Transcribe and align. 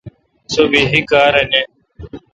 سو 0.51 0.61
بحی 0.71 0.99
کار 1.11 1.33
نہ۔ 1.49 1.59